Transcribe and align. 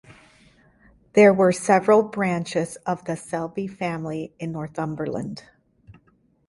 There 1.13 1.31
were 1.31 1.51
several 1.51 2.01
branches 2.01 2.75
of 2.87 3.05
the 3.05 3.15
Selby 3.15 3.67
family 3.67 4.33
in 4.39 4.51
Northumberland. 4.51 5.43